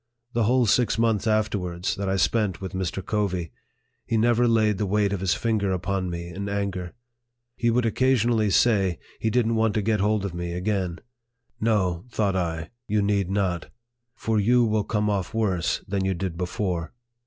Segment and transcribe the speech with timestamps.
[0.33, 3.05] The whole six months afterwards, that I spent with Mr.
[3.05, 3.51] Covey,
[4.03, 6.95] he never laid the weight of his finger upon me in anger.
[7.55, 11.01] He would occasionally say, he didn't want to get hold of me again."
[11.61, 13.69] No," thought I," you need not;
[14.15, 16.93] for you will come off worse than you did before."